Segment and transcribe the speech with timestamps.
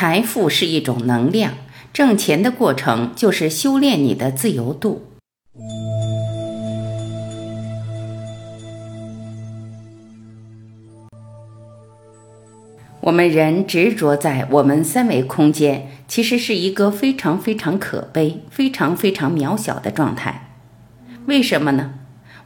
[0.00, 1.54] 财富是一种能量，
[1.92, 5.02] 挣钱的过程就是修炼你的自由度。
[13.00, 20.52] 我们人执着在我们三维空间，其实是一个非常非常可悲、非常非常渺小的状态。
[21.26, 21.97] 为什么呢？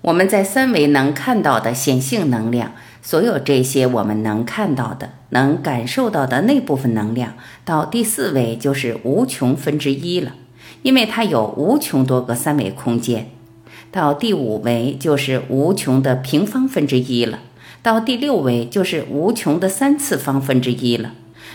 [0.03, 2.73] 我们在三维能看到的显性能量。
[3.05, 10.35] 所有这些我们能看到的、能感受到的那部分能量，到第四维就是无穷分之一了，
[10.83, 13.25] 因为它有无穷多个三维空间；
[13.91, 17.41] 到第五维就是无穷的平方分之一了；
[17.83, 21.11] 到第六维就是无穷的三次方分之一了；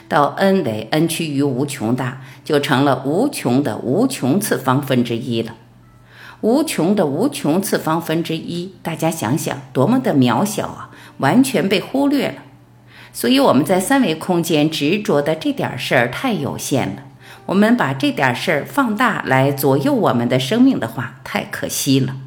[0.09, 5.55] 到 n 维，n 趋于无穷大，就成了无穷的无穷次方分之一了。
[6.41, 10.89] 无穷的无穷次方分之一，大家想想，多么的渺小啊！
[11.17, 12.35] 完全被忽略了，
[13.11, 17.03] 所以我们在三维空间执着的这点事儿太有限了。
[17.47, 22.17] 我们把这点事儿放大来左右我们的生命的话，太可惜了。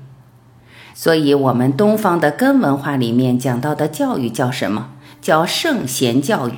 [0.92, 4.90] 所以，我们东方的根文化里面讲到的教育叫什么？
[5.22, 6.54] 叫圣贤教育。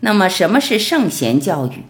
[0.00, 1.84] 那么，什么是圣贤教育？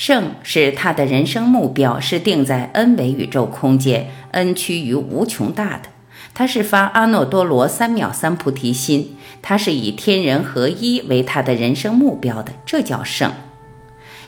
[0.00, 5.90] 圣是他的人生目标是定在 n 维宇宙空间，n 趋于无穷大的。
[6.32, 13.30] 他是发阿耨多罗三藐三菩提心，他是以天人合一为他的人生目标的，这叫圣。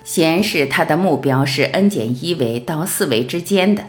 [0.05, 3.85] 贤是他的目标是 n 减一维到四维之间的，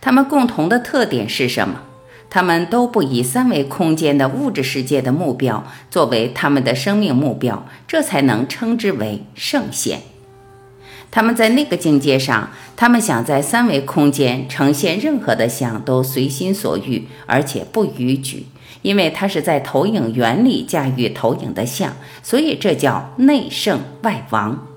[0.00, 1.82] 他们共同的特点是什么？
[2.28, 10.00] 他们都不以三维空间的物质世界的目标作为他们的生命目标，这才能称之为圣贤。
[11.10, 18.46] 他们在那个境界上，他们想在三维空间呈现任何的像都随心所欲，而且不逾矩，
[18.82, 24.68] 因为他是在投影原理驾驭投影的像，所以这叫内圣外王。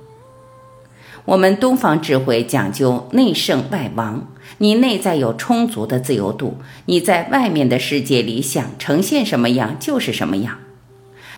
[1.26, 4.28] 我们东方智慧讲究内圣外王，
[4.58, 6.58] 你内在有充足的自由度，
[6.88, 10.58] 你在外面的世界里想呈现什么样就是什么样，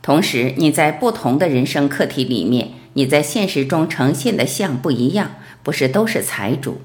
[0.02, 2.70] 同时你在不同的人生课题里面。
[2.98, 5.32] 你在现实中呈现的像不一样，
[5.64, 6.80] 不是都是财主。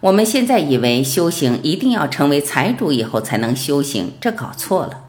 [0.00, 5.04] 我们现在以为修行一定要成为财主以后才能修行，这搞错了。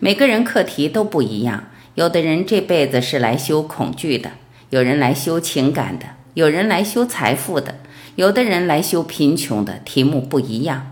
[0.00, 1.64] 每个人课题都不一样，
[1.94, 4.32] 有的人这辈子是来修恐惧的，
[4.70, 7.76] 有人来修情感的，有人来修财富的，
[8.16, 10.91] 有的人来修贫穷的，题目不一样。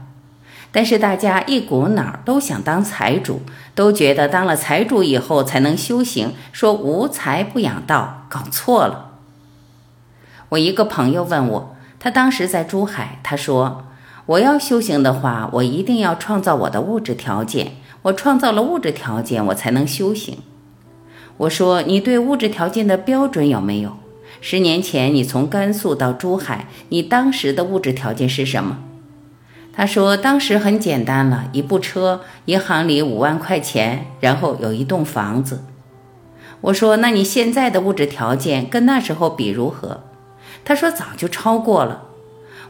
[0.72, 3.42] 但是大家一股脑都想当财主，
[3.74, 9.10] 都觉得当了财主以后才能修行，说无财不养道，搞错了。
[10.50, 13.84] 我一个朋友问我，他当时在珠海，他说
[14.26, 20.38] 我要修行的话，我一定要创造我的物质条件，我创造了物质条件，我才能修行。
[21.36, 23.96] 我说你对物质条件的标准有没有？
[24.40, 28.78] 十年前你从甘肃到珠海，你当时的物质条件是什么？
[29.72, 35.64] 他说：“当时很简单了，一部车，银行里五万块钱，然后有一栋房子。”
[36.62, 40.02] 我说：“那你现在的物质条件跟那时候比如何？”
[40.64, 42.08] 他说：“早就超过了。”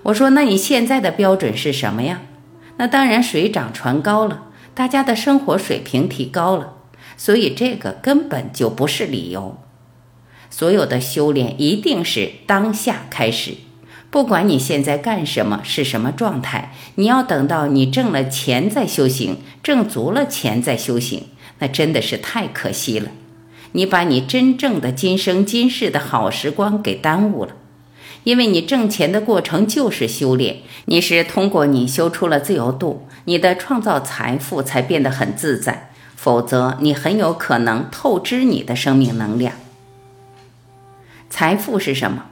[0.04, 2.20] 我说：“那你现在的标准是什么呀？”
[2.76, 4.44] 那当然水涨船高了，
[4.74, 6.74] 大家的生活水平提高了，
[7.16, 9.58] 所以这个根本就不是理由。
[10.48, 13.54] 所有的修炼一定是当下开始。
[14.10, 21.28] 不管你现在干什么，是什么状态，你要等到你挣了钱再修行，挣足了钱再修行，
[21.60, 23.10] 那真的是太可惜了。
[23.72, 27.52] 你把你真正的今生今世的好时光给耽误了，
[28.24, 30.56] 因为你挣钱的过程就是修炼，
[30.86, 39.54] 你是通过你修出了自由度，你的创造财富才变得很自在，否则你很有可能透支你的生命能量。
[41.30, 42.24] 财富是什么？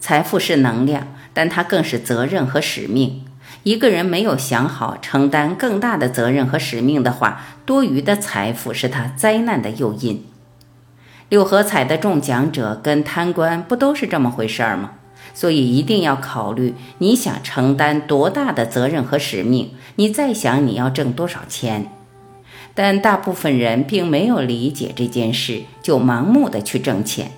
[0.00, 1.08] 财富是能量。
[1.38, 3.22] 但它更是责任和使命。
[3.62, 10.24] 一个人没有想好承担更大的责任和使命的话，多余的财富是他灾难的诱因。
[11.28, 14.94] 六合彩的中奖者跟贪官不都是这么回事儿吗？
[15.32, 21.86] 所以一定要考虑你想承担多大的责任和使命，你再想你要挣多少钱。
[22.74, 27.30] 但大部分人并没有理解这件事，就盲目的去挣钱。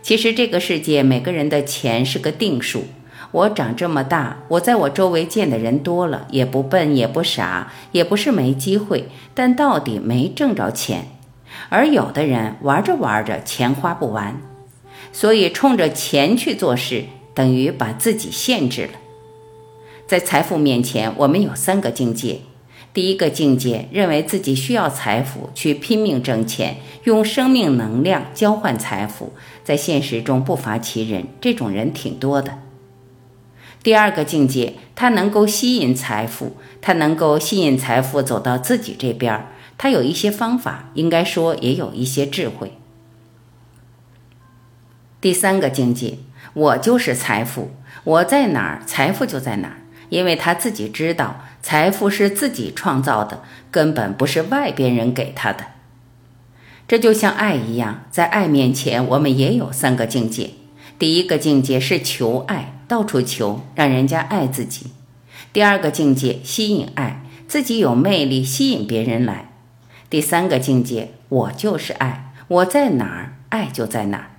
[0.00, 2.84] 其实这个世界每个人的钱是个定数。
[3.30, 11.08] 我长这么大，我在我周围见的人多了，也不笨，也不傻，也不是没机会，但到底没挣着钱。
[11.68, 14.40] 而有的人玩着玩着，钱花不完，
[15.12, 17.04] 所以冲着钱去做事，
[17.34, 18.92] 等于把自己限制了。
[20.06, 22.40] 在财富面前，我们有三个境界。
[22.94, 32.58] 第一个境界，认为自己需要财富，去拼命挣钱，用生命能量交换财富，在现实中不乏其人，这种人挺多的。
[33.82, 39.46] 第二个境界，他能够吸引财富，他能够吸引财富走到自己这边儿，
[39.78, 42.72] 他有一些方法，应该说也有一些智慧。
[45.20, 46.18] 第三个境界，
[46.54, 47.70] 我就是财富，
[48.04, 49.76] 我在哪儿，财富就在哪儿，
[50.08, 55.64] 因为他自己知道财富是自己创造的，根本不是外边人给他的。
[56.86, 60.50] 这就像爱一样，在爱面前，我们也有三个境界。
[60.98, 62.77] 第一个境界是求爱。
[62.88, 64.86] 到处求，让人家爱自己。
[65.52, 69.52] 第二个境界，吸引爱，自己有魅力，吸引别人来。
[70.10, 74.30] 第三个境界，我就是爱，我在哪儿，爱就在哪儿。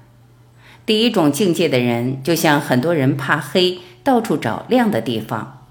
[0.85, 5.67] 第一种境界的人，就像很多人怕黑，到处找亮的地方。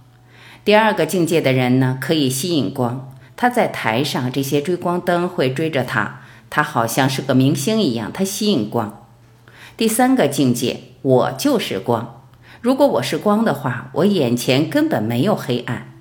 [0.65, 9.05] 第二个境界的人呢，可以吸引光，他在台上，这些追光灯会追着他，他好像是个明星一样，他吸引光。
[9.77, 12.18] 第三个境界，我就是光。
[12.61, 15.93] 如果我是光的话，我眼前根本没有黑暗。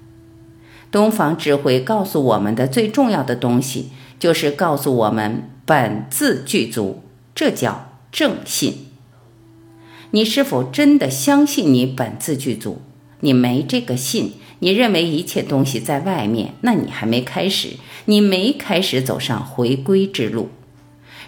[0.89, 3.89] 东方智慧告诉我们的最重要的东西，
[4.19, 7.03] 就是告诉我们本自具足，
[7.35, 8.87] 这叫正信。
[10.11, 12.81] 你是否真的相信你本自具足？
[13.19, 17.71] 你没这个信，你认为一切东西在外面，那你还没开始，
[18.05, 20.49] 你没开始走上回归之路。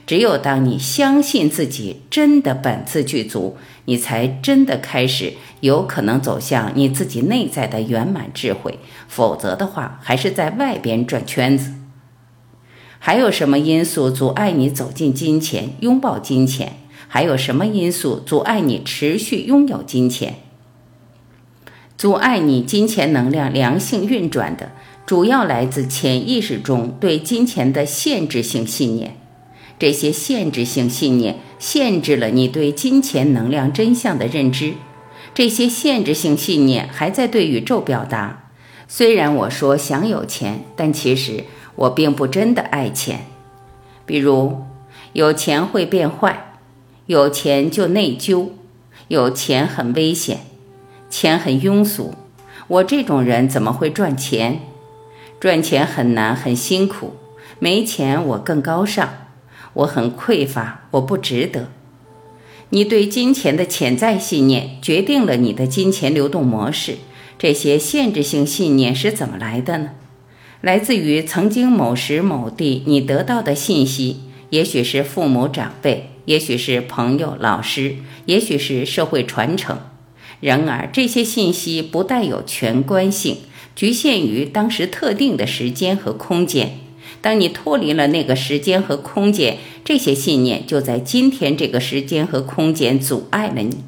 [0.08, 3.58] 只有当你相信自己真的本自具足，
[3.89, 8.77] 你才真的开始有可能走向你自己内在的圆满智慧。
[9.07, 11.74] 否则的话，还是在外边转圈子。
[13.00, 16.74] 还有什么因素阻碍你走进金钱、拥抱金钱？
[17.07, 20.36] 还有什么因素阻碍你持续拥有金钱？
[21.97, 24.74] 阻碍你金钱能量良性运转的，
[25.07, 29.19] 主要来自潜意识中对金钱的限制性信念。
[29.80, 34.74] 这些限制性信念限制了你对金钱能量真相的认知。
[35.34, 38.52] 这些限制性信念还在对宇宙表达：
[38.88, 41.46] 虽然我说想有钱，但其实
[41.76, 43.26] 我并不真的爱钱。
[44.06, 44.64] 比如，
[45.14, 46.58] 有钱会变坏，
[47.06, 48.50] 有钱就内疚，
[49.08, 50.40] 有钱很危险，
[51.10, 52.16] 钱很庸俗。
[52.68, 54.60] 我这种人怎么会赚钱？
[55.40, 57.14] 赚钱很难，很辛苦。
[57.60, 59.10] 没钱我更高尚。
[59.74, 61.69] 我很匮乏，我不值得。
[62.69, 66.98] 你对金钱的潜在信念决定了你的金钱流动模式。
[67.38, 69.89] 这些限制性信念是怎么来的呢？
[70.62, 74.18] 来自于曾经某时某地你得到的信息，
[74.50, 77.95] 也许是父母长辈，也许是朋友老师，
[78.25, 79.80] 也许是社会传承。
[80.42, 83.38] 然而，这些信息不带有全观性，
[83.74, 86.77] 局限于当时特定的时间和空间。
[87.22, 93.84] 当你脱离了那个时间和空间，这些信念就在今天这个时间和空间阻碍了你。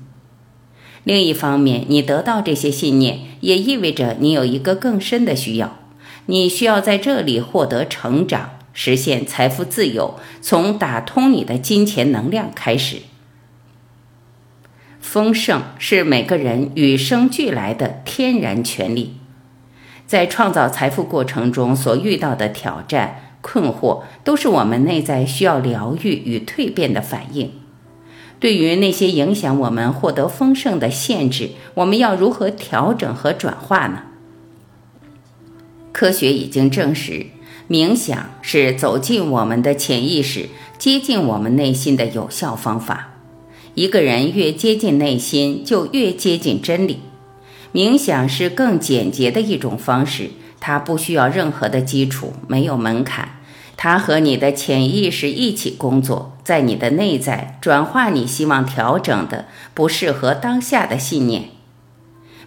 [1.04, 5.80] 另一方面，你得到这些信念，也意味着你有一个更深的需要，
[6.28, 12.98] 你需要在这里获得成长，实现财富自由，从打通你的金钱能量开始。
[15.00, 19.16] 丰盛是每个人与生俱来的天然权利。
[20.12, 27.54] 在创造财富过程中所遇到的挑战、困惑，都是我们内在需要疗愈与蜕变的反应。
[28.38, 34.02] 对于那些影响我们获得丰盛的限制，我们要如何调整和转化呢？
[35.94, 37.28] 科学已经证实，
[37.70, 43.12] 冥想是走进我们的潜意识、接近我们内心的有效方法。
[43.76, 47.00] 一个人越接近内心，就越接近真理。
[47.74, 53.40] 冥想是更简洁的一种方式，它不需要任何的基础，没有门槛。
[53.78, 61.46] 它和你的潜意识一起工作，在你的内在转化你希望调整的不适合当下的信念。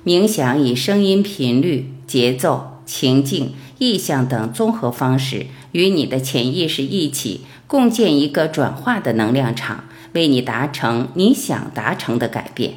[0.04, 12.74] 冥想以声音频率、节奏、情境、意象等综合方式，与你的潜意识一起共建一个转化的能量场，为你达成你想达成的改变。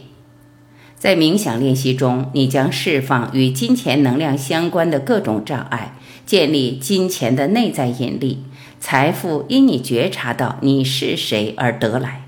[0.97, 5.93] 在冥想练习中，你将释放与金钱能量相关的各种障碍，
[6.25, 8.43] 建立金钱的内在引力，
[8.79, 12.23] 财富因你觉察到你是谁而得来。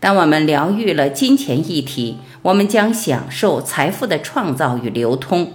[0.00, 5.52] 当我们疗愈了金钱议题，我们将享受财富的创造与流通，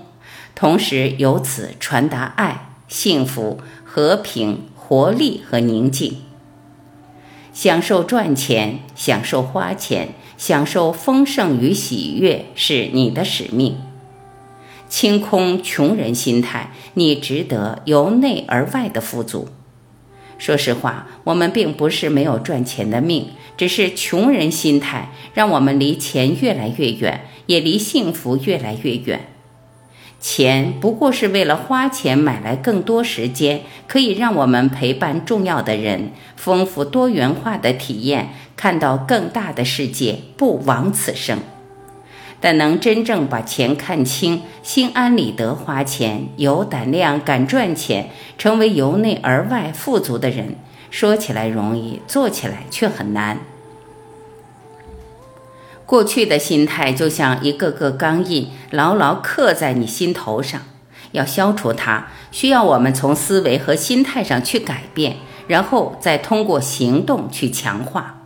[0.53, 6.17] 同时由此传达爱、幸福、和平、活力和宁静。
[7.53, 13.77] 享受赚钱，享受花钱，享受丰盛与喜悦，是你的使命。
[14.89, 19.49] 清空穷人心态，你值得由内而外的富足。
[20.39, 29.30] 说实话，我们并不是没有赚钱的命，只是穷人心态让我们离钱越来越远，也离幸福越来越远。
[30.21, 41.39] 钱不过是为了花钱买来更多时间，可以让我们陪伴重要的人，丰富多元化的体验，看到更大的世界，不枉此生。
[42.39, 50.55] 但能真正把钱看清，心安理得花钱，有胆量敢赚钱，成为由内而外富足的人，
[50.91, 53.39] 说起来容易，做起来却很难。
[55.91, 60.61] 过去的心态就像一个个钢印，牢牢刻在你心头上。
[61.11, 65.17] 要消除它，需要我们从思维和心态上去改变，
[65.47, 68.20] 然后再通过行动去强化。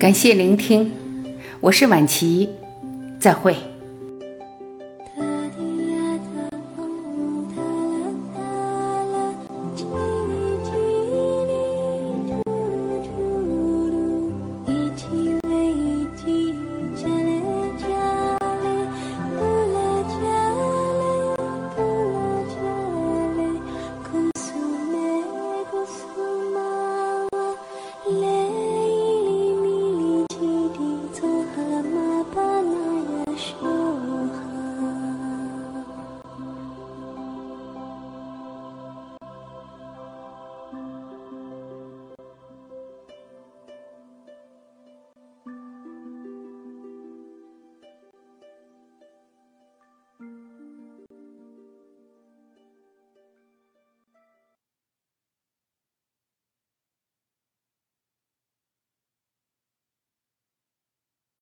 [0.00, 0.90] 感谢聆听，
[1.60, 2.48] 我是晚琪，
[3.20, 3.54] 再会。